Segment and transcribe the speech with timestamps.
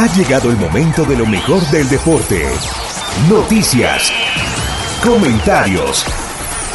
[0.00, 2.42] Ha llegado el momento de lo mejor del deporte.
[3.28, 4.10] Noticias,
[5.04, 6.06] comentarios,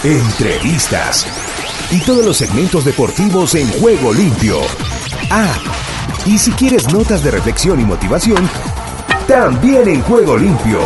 [0.03, 1.25] entrevistas
[1.89, 4.59] y todos los segmentos deportivos en juego limpio.
[5.31, 5.55] Ah,
[6.27, 8.47] y si quieres notas de reflexión y motivación,
[9.27, 10.81] también en juego limpio.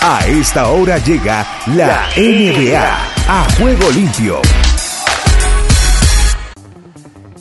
[0.00, 4.40] A esta hora llega la NBA a juego limpio.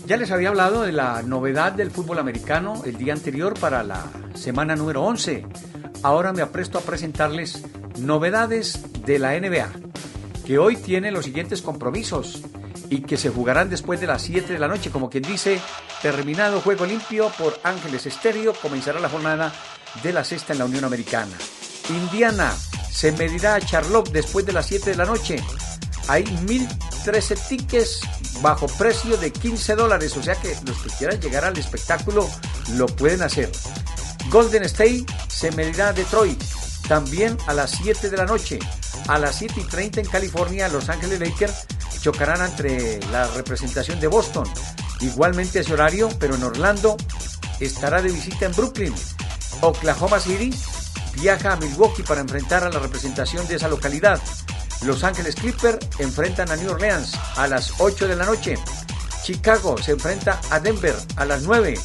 [0.06, 4.06] Ya les había hablado de la novedad del fútbol americano el día anterior para la
[4.36, 5.46] semana número 11.
[6.04, 7.64] Ahora me apresto a presentarles
[7.98, 9.70] novedades de la NBA,
[10.46, 12.44] que hoy tiene los siguientes compromisos
[12.90, 14.92] y que se jugarán después de las 7 de la noche.
[14.92, 15.60] Como quien dice,
[16.02, 19.54] terminado juego limpio por Ángeles Estéreo, comenzará la jornada
[20.04, 21.38] de la sexta en la Unión Americana.
[21.90, 22.54] Indiana
[22.92, 25.38] se medirá a Charlotte después de las 7 de la noche.
[26.08, 28.02] Hay 1013 tickets
[28.42, 32.30] bajo precio de 15 dólares, o sea que los que quieran llegar al espectáculo
[32.76, 33.52] lo pueden hacer.
[34.30, 36.42] Golden State se medirá a Detroit
[36.88, 38.60] también a las 7 de la noche.
[39.08, 41.66] A las 7 y 30 en California, Los Ángeles Lakers
[42.02, 44.48] chocarán entre la representación de Boston.
[45.00, 46.98] Igualmente ese horario, pero en Orlando
[47.60, 48.94] estará de visita en Brooklyn.
[49.62, 50.54] Oklahoma City
[51.14, 54.20] viaja a Milwaukee para enfrentar a la representación de esa localidad.
[54.84, 58.56] Los Ángeles Clippers enfrentan a New Orleans a las 8 de la noche.
[59.24, 61.80] Chicago se enfrenta a Denver a las 9.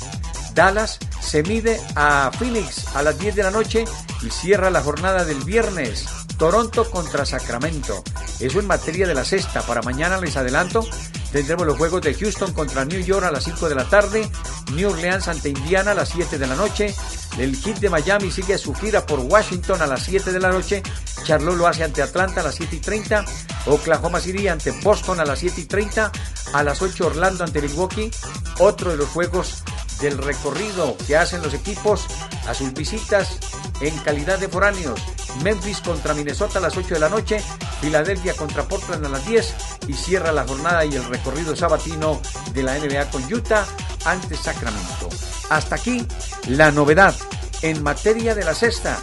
[0.54, 3.84] Dallas se mide a Phoenix a las 10 de la noche
[4.22, 6.06] y cierra la jornada del viernes.
[6.38, 8.02] Toronto contra Sacramento.
[8.40, 9.62] Eso en materia de la sexta.
[9.62, 10.86] Para mañana les adelanto.
[11.32, 14.30] Tendremos los juegos de Houston contra New York a las 5 de la tarde.
[14.72, 16.94] New Orleans ante Indiana a las 7 de la noche.
[17.38, 20.82] El Heat de Miami sigue su gira por Washington a las 7 de la noche.
[21.24, 23.24] Charlotte lo hace ante Atlanta a las 7 y 30.
[23.66, 26.12] Oklahoma City ante Boston a las 7 y 30.
[26.52, 28.10] A las 8 Orlando ante Milwaukee.
[28.58, 29.62] Otro de los juegos
[30.00, 32.06] del recorrido que hacen los equipos
[32.46, 33.38] a sus visitas
[33.80, 35.00] en calidad de foráneos.
[35.42, 37.40] Memphis contra Minnesota a las 8 de la noche,
[37.80, 39.54] Filadelfia contra Portland a las 10
[39.88, 42.20] y cierra la jornada y el recorrido sabatino
[42.52, 43.66] de la NBA con Utah
[44.04, 45.08] ante Sacramento.
[45.50, 46.06] Hasta aquí
[46.48, 47.14] la novedad
[47.62, 48.98] en materia de la sexta.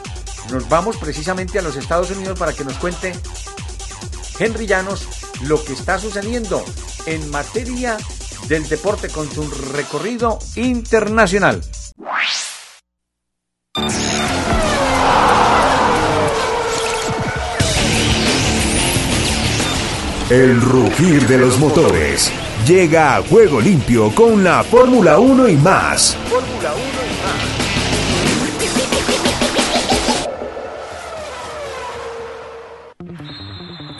[0.52, 3.14] Nos vamos precisamente a los Estados Unidos para que nos cuente
[4.40, 5.08] Henry Llanos
[5.44, 6.64] lo que está sucediendo
[7.06, 7.98] en materia
[8.48, 11.62] del deporte con su recorrido internacional.
[20.34, 22.32] El rugir de los motores
[22.66, 26.18] llega a juego limpio con la Fórmula 1 y más.
[26.28, 27.14] Fórmula 1 y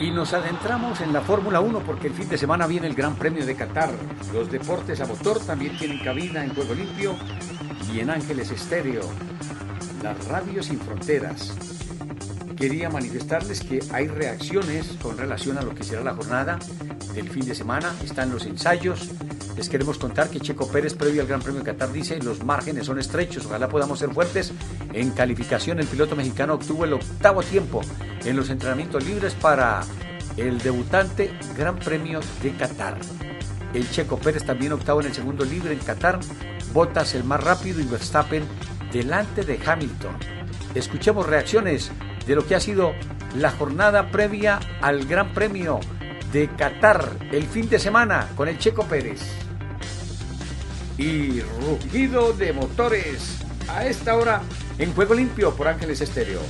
[0.00, 3.14] Y nos adentramos en la Fórmula 1 porque el fin de semana viene el Gran
[3.14, 3.90] Premio de Qatar.
[4.32, 7.14] Los deportes a motor también tienen cabina en Juego Limpio
[7.92, 9.02] y en Ángeles Estéreo.
[10.02, 11.54] Las radios sin fronteras
[12.56, 16.58] quería manifestarles que hay reacciones con relación a lo que será la jornada
[17.14, 17.92] del fin de semana.
[18.04, 19.10] Están los ensayos.
[19.56, 22.86] Les queremos contar que Checo Pérez, previo al Gran Premio de Qatar, dice los márgenes
[22.86, 23.46] son estrechos.
[23.46, 24.52] Ojalá podamos ser fuertes.
[24.92, 27.80] En calificación, el piloto mexicano obtuvo el octavo tiempo
[28.24, 29.82] en los entrenamientos libres para
[30.36, 32.98] el debutante Gran Premio de Qatar.
[33.72, 36.20] El Checo Pérez también octavo en el segundo libre en Qatar.
[36.72, 38.44] Botas el más rápido y Verstappen
[38.92, 40.16] delante de Hamilton.
[40.74, 41.92] Escuchemos reacciones
[42.26, 42.92] de lo que ha sido
[43.36, 45.80] la jornada previa al Gran Premio
[46.32, 49.20] de Qatar el fin de semana con el Checo Pérez.
[50.96, 54.42] Y rugido de motores a esta hora
[54.78, 56.40] en Juego Limpio por Ángeles Estéreo.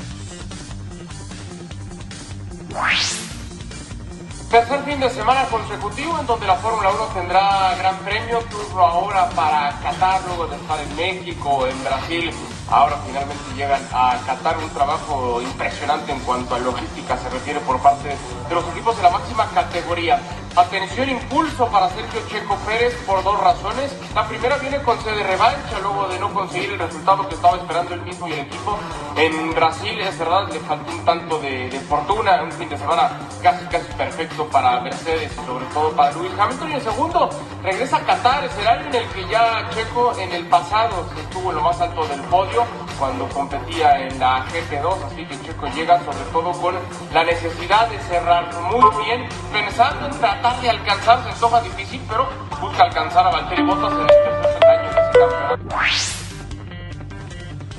[4.55, 9.29] Tercer fin de semana consecutivo en donde la Fórmula 1 tendrá gran premio, turno ahora
[9.31, 12.31] para Qatar, luego de estar en México, en Brasil,
[12.71, 17.81] ahora finalmente llegan a Qatar un trabajo impresionante en cuanto a logística se refiere por
[17.81, 18.17] parte
[18.49, 20.21] de los equipos de la máxima categoría.
[20.56, 23.93] Atención, impulso para Sergio Checo Pérez por dos razones.
[24.15, 27.94] La primera viene con sede revancha luego de no conseguir el resultado que estaba esperando
[27.94, 28.79] el mismo y el equipo.
[29.17, 33.65] En Brasil, es verdad, le faltó un tanto de, fortuna, un fin de semana casi
[33.67, 36.71] casi perfecto para Mercedes y sobre todo para Luis Hamilton.
[36.71, 37.31] Y el segundo,
[37.65, 41.62] regresa a Qatar, escenario en el que ya Checo en el pasado estuvo en lo
[41.62, 42.54] más alto del podio
[42.99, 46.75] cuando competía en la GP2, así que Checo llega sobre todo con
[47.12, 52.29] la necesidad de cerrar muy bien, pensando en tratar de alcanzar, se antoja difícil, pero
[52.61, 55.77] busca alcanzar a Valtteri Bottas en el tercer año de ese campeonato.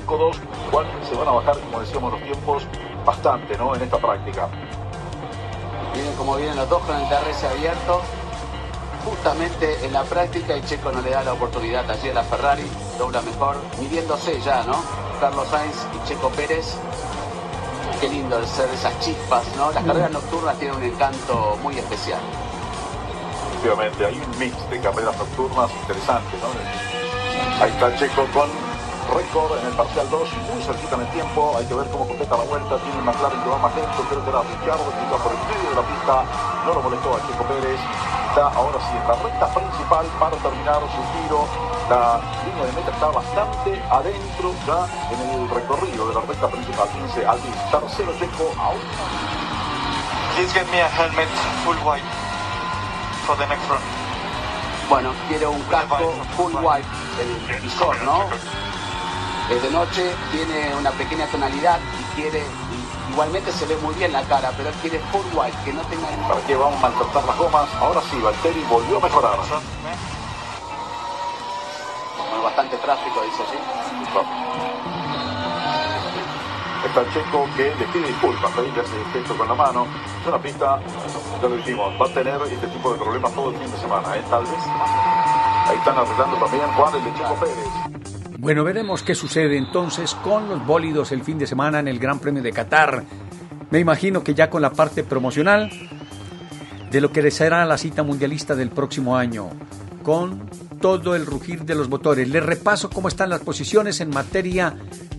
[0.06, 0.36] 5-2,
[0.68, 2.66] igual se van a bajar, como decíamos, los tiempos
[3.04, 3.74] bastante ¿no?
[3.74, 4.48] en esta práctica.
[5.94, 8.02] Miren cómo vienen los dos con el DRS abierto.
[9.06, 12.68] Justamente en la práctica el Checo no le da la oportunidad allí a la Ferrari,
[12.98, 14.82] dobla mejor, midiéndose ya, ¿no?
[15.20, 16.74] Carlos Sainz y Checo Pérez.
[18.00, 19.70] Qué lindo el ser esas chispas, ¿no?
[19.70, 22.18] Las carreras nocturnas tienen un encanto muy especial.
[23.50, 27.62] Efectivamente, hay un mix de carreras nocturnas interesante, ¿no?
[27.62, 28.50] Ahí está Checo con
[29.14, 32.36] récord en el parcial 2, muy cerquita en el tiempo, hay que ver cómo completa
[32.36, 35.18] la vuelta, tiene una clara que va más lento, creo que era Ricciardo, que iba
[35.22, 36.24] por el medio de la pista,
[36.66, 37.80] no lo molestó a Checo Pérez,
[38.36, 41.48] está ahora sí en la recta principal para terminar su tiro,
[41.88, 46.86] la línea de meta está bastante adentro ya en el recorrido de la recta principal,
[46.92, 48.76] fíjense, Alvin, tercero Checo, aún
[50.34, 51.32] Please get me a helmet
[51.64, 52.04] full white
[53.24, 53.80] for the next run.
[54.90, 56.86] Bueno, quiere un casco full white,
[57.16, 58.28] el visor, ¿no?
[59.48, 62.44] Es de noche, tiene una pequeña tonalidad y quiere,
[63.16, 66.06] igualmente se ve muy bien la cara, pero él quiere full white, que no tenga
[66.28, 67.66] ¿Para qué vamos a maltratar las gomas?
[67.80, 69.38] Ahora sí, Valtteri volvió a mejorar.
[72.44, 73.58] Bastante tráfico, dice allí.
[76.84, 79.86] Está Checo que le pide disculpas, ahí le hace gesto con la mano.
[80.20, 80.78] Es una pista,
[81.40, 84.14] ya lo dijimos, va a tener este tipo de problemas todo el fin de semana,
[84.14, 84.22] ¿eh?
[84.28, 84.62] tal vez.
[85.68, 87.85] Ahí están arreglando también Juan el de Checo Pérez.
[88.38, 92.18] Bueno, veremos qué sucede entonces con los bólidos el fin de semana en el Gran
[92.18, 93.02] Premio de Qatar.
[93.70, 95.70] Me imagino que ya con la parte promocional
[96.90, 99.48] de lo que será la cita mundialista del próximo año,
[100.02, 100.50] con
[100.82, 102.28] todo el rugir de los motores.
[102.28, 104.74] Les repaso cómo están las posiciones en materia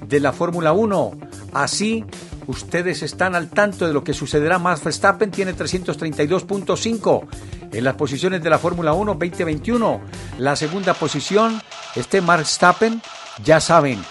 [0.08, 1.12] de la Fórmula 1.
[1.54, 2.06] Así,
[2.48, 4.58] ustedes están al tanto de lo que sucederá.
[4.60, 7.28] Max Verstappen tiene 332.5
[7.72, 10.02] en las posiciones de la Fórmula 1 2021.
[10.40, 11.62] La segunda posición,
[11.96, 13.02] este Max Verstappen,
[13.44, 14.04] ya saben,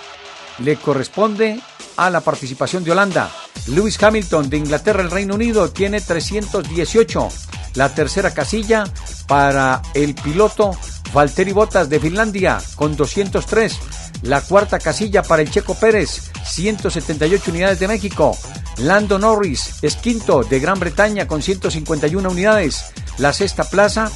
[0.58, 1.60] le corresponde
[1.96, 3.30] a la participación de Holanda.
[3.68, 7.28] Lewis Hamilton de Inglaterra, el Reino Unido, tiene 318.
[7.74, 8.84] La tercera casilla
[9.26, 10.76] para el piloto
[11.12, 13.78] Valtteri Bottas de Finlandia con 203.
[14.22, 16.25] La cuarta casilla para el Checo Pérez,
[16.56, 18.36] 178 unidades de México.
[18.78, 22.92] Lando Norris es quinto de Gran Bretaña con 151 unidades.
[23.18, 24.10] La sexta plaza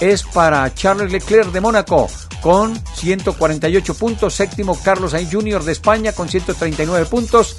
[0.00, 2.08] es para Charles Leclerc de Mónaco
[2.40, 4.34] con 148 puntos.
[4.34, 5.62] Séptimo Carlos Sainz Jr.
[5.62, 7.56] de España con 139 puntos.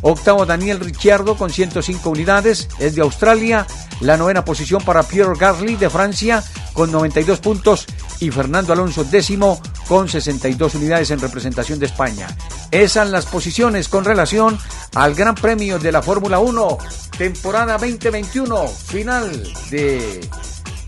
[0.00, 3.66] Octavo Daniel Ricciardo con 105 unidades, es de Australia.
[4.00, 6.42] La novena posición para Pierre Gasly de Francia
[6.72, 7.86] con 92 puntos
[8.20, 12.28] y Fernando Alonso décimo con 62 unidades en representación de España.
[12.70, 14.58] Esas las posiciones con relación
[14.94, 16.78] al Gran Premio de la Fórmula 1,
[17.16, 20.28] temporada 2021, final de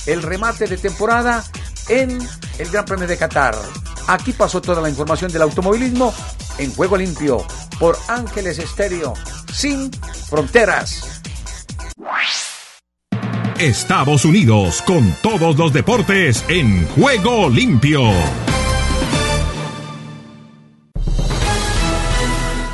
[0.06, 1.44] el remate de temporada
[1.88, 2.18] en
[2.58, 3.56] el Gran Premio de Qatar.
[4.08, 6.14] Aquí pasó toda la información del automovilismo
[6.58, 7.44] en Juego Limpio
[7.78, 9.14] por Ángeles Estéreo,
[9.52, 9.90] sin
[10.28, 11.20] fronteras.
[13.58, 18.02] Estados Unidos con todos los deportes en Juego Limpio.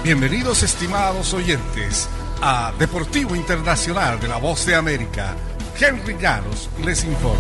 [0.05, 2.09] Bienvenidos estimados oyentes
[2.41, 5.37] a Deportivo Internacional de la Voz de América.
[5.79, 7.39] Henry Llanos les informa.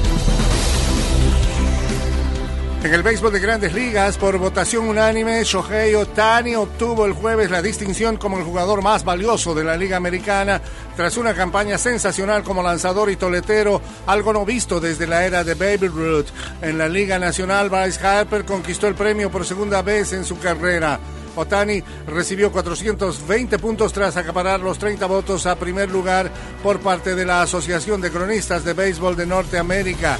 [2.84, 7.62] En el béisbol de grandes ligas, por votación unánime, Shohei Otani obtuvo el jueves la
[7.62, 10.60] distinción como el jugador más valioso de la Liga Americana
[10.94, 15.54] tras una campaña sensacional como lanzador y toletero, algo no visto desde la era de
[15.54, 16.26] Baby Ruth.
[16.60, 21.00] En la Liga Nacional, Bryce Harper conquistó el premio por segunda vez en su carrera.
[21.36, 26.30] Otani recibió 420 puntos tras acaparar los 30 votos a primer lugar
[26.62, 30.18] por parte de la Asociación de Cronistas de Béisbol de Norteamérica.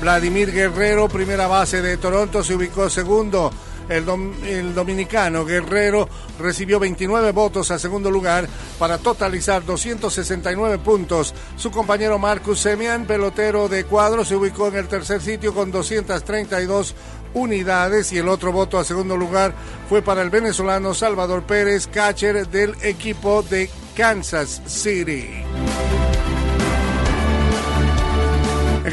[0.00, 3.50] Vladimir Guerrero, primera base de Toronto, se ubicó segundo.
[3.88, 8.48] El, dom el, dominicano Guerrero recibió 29 votos a segundo lugar
[8.78, 11.34] para totalizar 269 puntos.
[11.56, 16.94] Su compañero Marcus Semian, pelotero de cuadro, se ubicó en el tercer sitio con 232
[17.34, 19.54] unidades y el otro voto a segundo lugar
[19.88, 25.44] fue para el venezolano Salvador Pérez, catcher del equipo de Kansas City.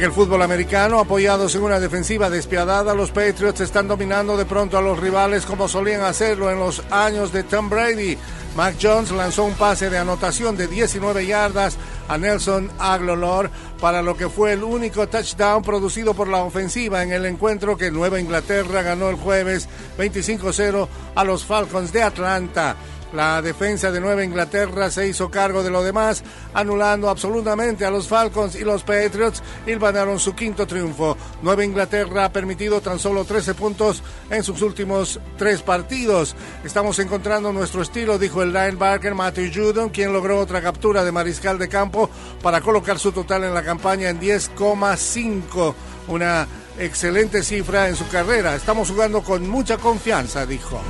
[0.01, 4.75] En el fútbol americano, apoyados en una defensiva despiadada, los Patriots están dominando de pronto
[4.75, 8.17] a los rivales como solían hacerlo en los años de Tom Brady.
[8.55, 11.77] Mac Jones lanzó un pase de anotación de 19 yardas
[12.07, 17.11] a Nelson Aglolor para lo que fue el único touchdown producido por la ofensiva en
[17.11, 22.75] el encuentro que Nueva Inglaterra ganó el jueves 25-0 a los Falcons de Atlanta.
[23.13, 28.07] La defensa de Nueva Inglaterra se hizo cargo de lo demás, anulando absolutamente a los
[28.07, 31.17] Falcons y los Patriots y ganaron su quinto triunfo.
[31.41, 36.35] Nueva Inglaterra ha permitido tan solo 13 puntos en sus últimos tres partidos.
[36.63, 41.57] Estamos encontrando nuestro estilo, dijo el linebacker Matthew Judon, quien logró otra captura de mariscal
[41.59, 42.09] de campo
[42.41, 45.73] para colocar su total en la campaña en 10,5.
[46.07, 46.47] Una
[46.79, 48.55] excelente cifra en su carrera.
[48.55, 50.81] Estamos jugando con mucha confianza, dijo.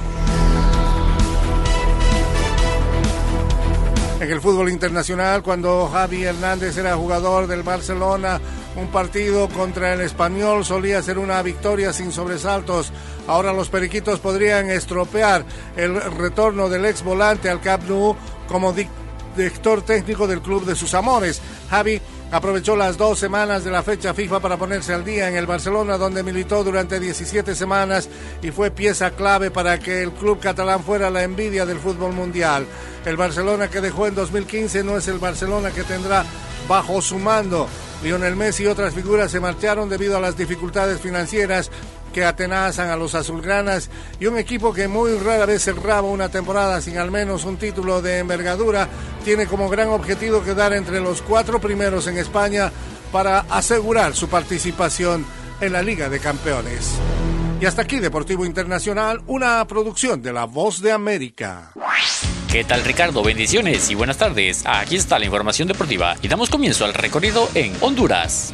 [4.22, 8.40] En el fútbol internacional, cuando Javi Hernández era jugador del Barcelona,
[8.76, 12.94] un partido contra el español solía ser una victoria sin sobresaltos.
[13.26, 15.44] Ahora los periquitos podrían estropear
[15.76, 18.16] el retorno del ex volante al Camp Nou
[18.48, 21.42] como director técnico del club de sus amores.
[21.72, 22.00] Javi
[22.32, 25.98] aprovechó las dos semanas de la fecha FIFA para ponerse al día en el Barcelona,
[25.98, 28.10] donde militó durante 17 semanas
[28.42, 32.66] y fue pieza clave para que el club catalán fuera la envidia del fútbol mundial.
[33.06, 36.26] El Barcelona que dejó en 2015 no es el Barcelona que tendrá
[36.68, 37.68] bajo su mando.
[38.04, 41.70] Lionel Messi y otras figuras se marcharon debido a las dificultades financieras
[42.12, 43.90] que atenazan a los azulgranas
[44.20, 48.02] y un equipo que muy rara vez cerraba una temporada sin al menos un título
[48.02, 48.88] de envergadura,
[49.24, 52.72] tiene como gran objetivo quedar entre los cuatro primeros en España
[53.12, 55.26] para asegurar su participación
[55.60, 56.92] en la Liga de Campeones.
[57.60, 61.72] Y hasta aquí Deportivo Internacional, una producción de La Voz de América.
[62.52, 63.24] ¿Qué tal Ricardo?
[63.24, 64.64] Bendiciones y buenas tardes.
[64.66, 68.54] Aquí está la información deportiva y damos comienzo al recorrido en Honduras.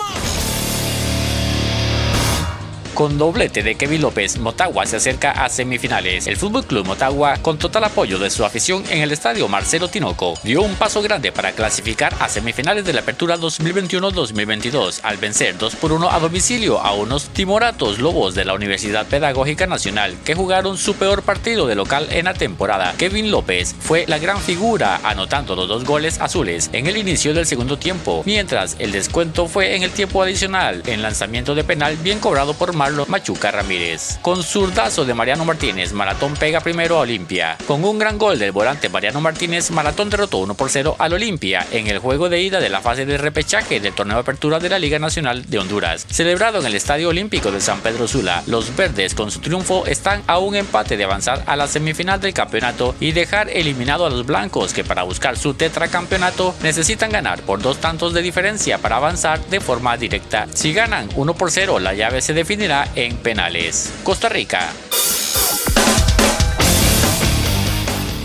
[3.01, 6.27] Con doblete de Kevin López, Motagua se acerca a semifinales.
[6.27, 10.35] El Fútbol Club Motagua, con total apoyo de su afición en el estadio Marcelo Tinoco,
[10.43, 15.77] dio un paso grande para clasificar a semifinales de la Apertura 2021-2022 al vencer 2
[15.77, 20.77] por 1 a domicilio a unos timoratos lobos de la Universidad Pedagógica Nacional que jugaron
[20.77, 22.93] su peor partido de local en la temporada.
[22.99, 27.47] Kevin López fue la gran figura anotando los dos goles azules en el inicio del
[27.47, 32.19] segundo tiempo, mientras el descuento fue en el tiempo adicional en lanzamiento de penal bien
[32.19, 32.75] cobrado por
[33.07, 34.19] Machuca Ramírez.
[34.21, 37.57] Con zurdazo de Mariano Martínez, Maratón pega primero a Olimpia.
[37.67, 41.65] Con un gran gol del volante Mariano Martínez, Maratón derrotó 1 por 0 al Olimpia
[41.71, 44.69] en el juego de ida de la fase de repechaje del torneo de apertura de
[44.69, 46.05] la Liga Nacional de Honduras.
[46.09, 50.23] Celebrado en el Estadio Olímpico de San Pedro Sula, los verdes con su triunfo están
[50.27, 54.25] a un empate de avanzar a la semifinal del campeonato y dejar eliminado a los
[54.25, 59.39] blancos que para buscar su tetracampeonato necesitan ganar por dos tantos de diferencia para avanzar
[59.47, 60.47] de forma directa.
[60.53, 63.93] Si ganan 1 por 0, la llave se definirá en penales.
[64.03, 64.69] Costa Rica.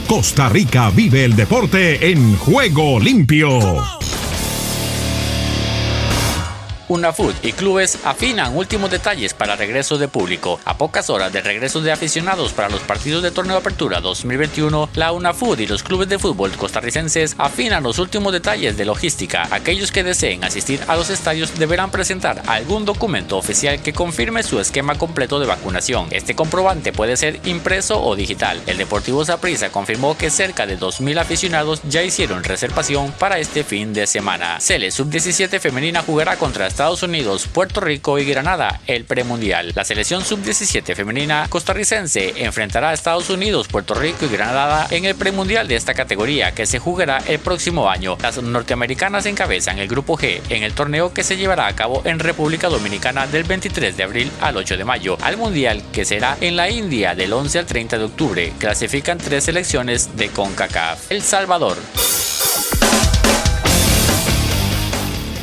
[0.06, 3.95] Costa Rica vive el deporte en juego limpio.
[6.88, 10.60] UNAFUT y clubes afinan últimos detalles para regreso de público.
[10.64, 15.12] A pocas horas del regreso de aficionados para los partidos de Torneo Apertura 2021, la
[15.12, 19.48] UNAFUT y los clubes de fútbol costarricenses afinan los últimos detalles de logística.
[19.50, 24.60] Aquellos que deseen asistir a los estadios deberán presentar algún documento oficial que confirme su
[24.60, 26.06] esquema completo de vacunación.
[26.10, 28.62] Este comprobante puede ser impreso o digital.
[28.66, 33.92] El Deportivo Saprissa confirmó que cerca de 2.000 aficionados ya hicieron reservación para este fin
[33.92, 34.60] de semana.
[34.60, 39.72] Cele Sub-17 femenina jugará contra Estados Unidos, Puerto Rico y Granada el premundial.
[39.74, 45.14] La selección sub-17 femenina costarricense enfrentará a Estados Unidos, Puerto Rico y Granada en el
[45.14, 48.18] premundial de esta categoría que se jugará el próximo año.
[48.20, 52.18] Las norteamericanas encabezan el grupo G en el torneo que se llevará a cabo en
[52.18, 55.16] República Dominicana del 23 de abril al 8 de mayo.
[55.22, 58.52] Al mundial que será en la India del 11 al 30 de octubre.
[58.58, 61.10] Clasifican tres selecciones de CONCACAF.
[61.10, 61.78] El Salvador.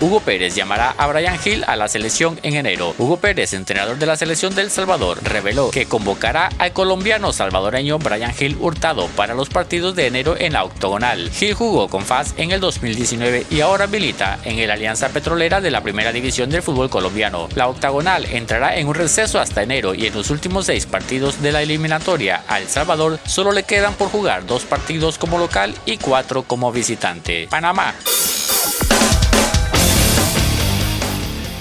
[0.00, 2.94] Hugo Pérez llamará a Brian Hill a la selección en enero.
[2.98, 8.32] Hugo Pérez, entrenador de la selección del Salvador, reveló que convocará al colombiano salvadoreño Brian
[8.38, 11.32] Hill Hurtado para los partidos de enero en la octogonal.
[11.40, 15.72] Hill jugó con FAS en el 2019 y ahora milita en el Alianza Petrolera de
[15.72, 17.48] la primera división del fútbol colombiano.
[17.56, 21.50] La octagonal entrará en un receso hasta enero y en los últimos seis partidos de
[21.50, 25.96] la eliminatoria a El Salvador solo le quedan por jugar dos partidos como local y
[25.96, 27.48] cuatro como visitante.
[27.50, 27.94] Panamá.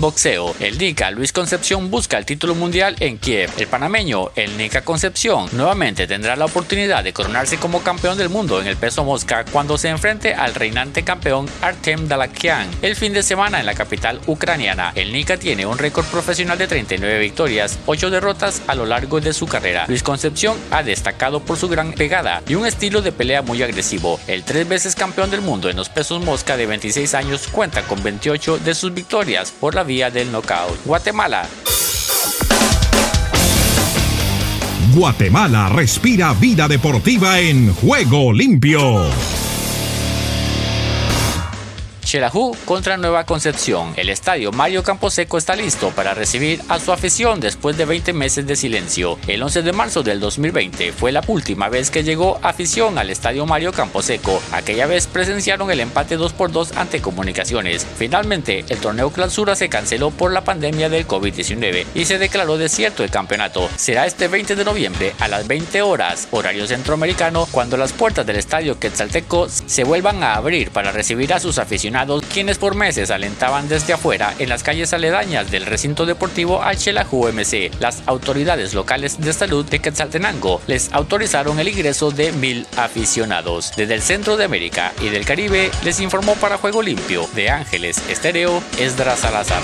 [0.00, 0.54] Boxeo.
[0.60, 3.50] El Nica Luis Concepción busca el título mundial en Kiev.
[3.58, 8.62] El panameño, el Nica Concepción, nuevamente tendrá la oportunidad de coronarse como campeón del mundo
[8.62, 13.22] en el peso mosca cuando se enfrente al reinante campeón Artem Dalakian el fin de
[13.22, 14.92] semana en la capital ucraniana.
[14.94, 19.34] El Nica tiene un récord profesional de 39 victorias, 8 derrotas a lo largo de
[19.34, 19.84] su carrera.
[19.86, 24.18] Luis Concepción ha destacado por su gran pegada y un estilo de pelea muy agresivo.
[24.26, 28.02] El tres veces campeón del mundo en los pesos mosca de 26 años cuenta con
[28.02, 30.84] 28 de sus victorias por la del knockout.
[30.84, 31.48] Guatemala.
[34.94, 39.29] Guatemala respira vida deportiva en juego limpio.
[42.64, 43.92] Contra Nueva Concepción.
[43.94, 48.44] El estadio Mario Camposeco está listo para recibir a su afición después de 20 meses
[48.48, 49.16] de silencio.
[49.28, 53.46] El 11 de marzo del 2020 fue la última vez que llegó afición al estadio
[53.46, 54.42] Mario Camposeco.
[54.50, 57.86] Aquella vez presenciaron el empate 2 por 2 ante Comunicaciones.
[57.96, 63.04] Finalmente, el torneo clausura se canceló por la pandemia del COVID-19 y se declaró desierto
[63.04, 63.68] el campeonato.
[63.76, 68.36] Será este 20 de noviembre a las 20 horas, horario centroamericano, cuando las puertas del
[68.36, 73.68] estadio Quetzalteco se vuelvan a abrir para recibir a sus aficionados quienes por meses alentaban
[73.68, 77.70] desde afuera en las calles aledañas del recinto deportivo al Xelajú MC.
[77.78, 83.72] Las autoridades locales de salud de Quetzaltenango les autorizaron el ingreso de mil aficionados.
[83.76, 88.02] Desde el centro de América y del Caribe les informó para Juego Limpio de Ángeles
[88.08, 89.62] Estéreo Esdras Salazar.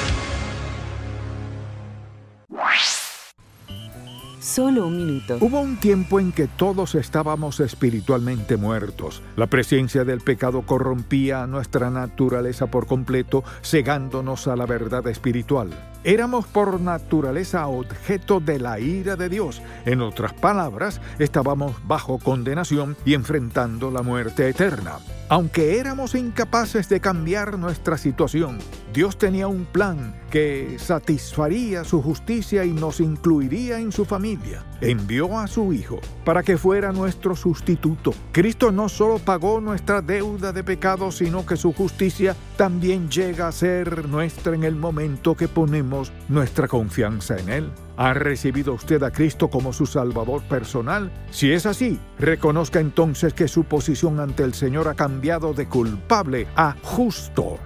[4.46, 5.38] Solo un minuto.
[5.40, 9.20] Hubo un tiempo en que todos estábamos espiritualmente muertos.
[9.34, 15.70] La presencia del pecado corrompía nuestra naturaleza por completo, cegándonos a la verdad espiritual.
[16.06, 19.60] Éramos por naturaleza objeto de la ira de Dios.
[19.84, 25.00] En otras palabras, estábamos bajo condenación y enfrentando la muerte eterna.
[25.28, 28.58] Aunque éramos incapaces de cambiar nuestra situación,
[28.92, 34.62] Dios tenía un plan que satisfaría su justicia y nos incluiría en su familia.
[34.80, 38.12] Envió a su Hijo para que fuera nuestro sustituto.
[38.32, 43.52] Cristo no solo pagó nuestra deuda de pecado, sino que su justicia también llega a
[43.52, 47.72] ser nuestra en el momento que ponemos nuestra confianza en Él.
[47.96, 51.10] ¿Ha recibido usted a Cristo como su Salvador personal?
[51.30, 56.46] Si es así, reconozca entonces que su posición ante el Señor ha cambiado de culpable
[56.56, 57.58] a justo.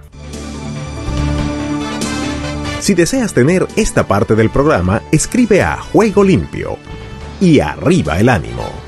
[2.79, 6.79] Si deseas tener esta parte del programa, escribe a Juego Limpio
[7.41, 8.80] y arriba el ánimo.